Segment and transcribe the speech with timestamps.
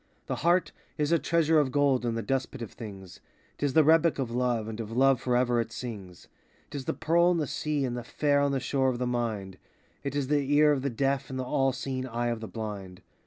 [0.25, 3.19] The heart is a treasure of gold in the dust pit of things;
[3.59, 6.27] 'T is the rebec of love and of love forever it sings;
[6.71, 9.05] 'T is the pearl in the sea and the phare on the shore of the
[9.05, 9.59] Mind;
[10.03, 13.03] 'T is the ear of the deaf and the all seeing eye of the blind.